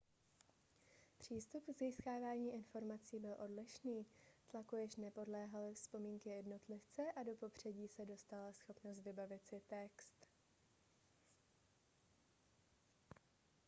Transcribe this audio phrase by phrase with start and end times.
[1.17, 4.05] přístup k získávání informací byl odlišný
[4.51, 10.25] tlaku již nepodléhaly vzpomínky jednotlivce a do popředí se dostala schopnost vybavit si text